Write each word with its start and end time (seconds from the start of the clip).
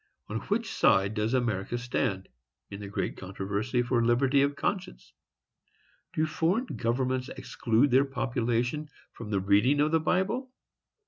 On 0.29 0.39
which 0.47 0.71
side 0.73 1.13
does 1.13 1.35
America 1.35 1.77
stand, 1.77 2.27
in 2.71 2.79
the 2.79 2.87
great 2.87 3.17
controversy 3.17 3.83
for 3.83 4.03
liberty 4.03 4.41
of 4.41 4.55
conscience? 4.55 5.13
Do 6.13 6.25
foreign 6.25 6.65
governments 6.65 7.29
exclude 7.29 7.91
their 7.91 8.05
population 8.05 8.89
from 9.13 9.29
the 9.29 9.39
reading 9.39 9.79
of 9.79 9.91
the 9.91 9.99
Bible? 9.99 10.51